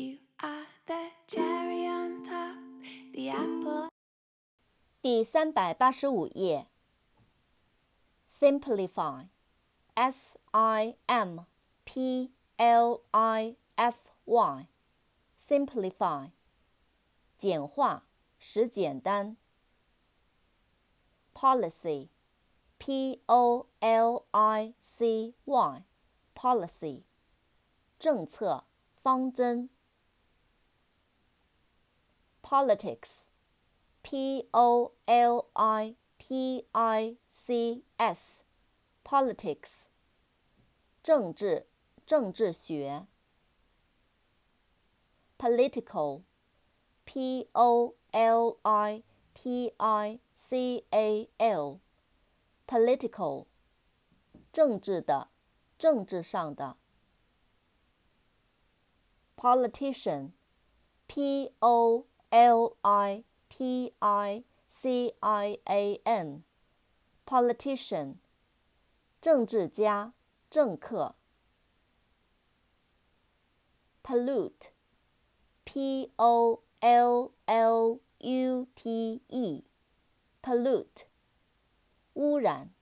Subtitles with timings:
[0.00, 2.58] You are the cherry on top,
[3.14, 3.88] the apple.
[5.00, 6.66] 第三百八十五页。
[8.30, 11.46] Simplify，S I M
[11.84, 16.32] P L I F Y，Simplify，
[17.38, 18.02] 简化，
[18.38, 19.38] 使简单。
[21.32, 27.04] Policy，P O L I C Y，Policy，
[27.98, 29.70] 政策，方针。
[32.50, 39.86] Politics。P O L I T I C S，politics，
[41.02, 41.66] 政治，
[42.06, 43.08] 政治学。
[45.36, 49.02] Political，P O L I
[49.34, 53.46] T I C A L，political，
[54.52, 55.30] 政治的，
[55.76, 56.76] 政治上的。
[59.36, 68.16] Politician，P O L I T I C I A N，politician，
[69.20, 70.12] 政治家、
[70.50, 71.14] 政客。
[74.02, 81.04] Pollute，P O L L U T E，pollute，
[82.14, 82.72] 污染。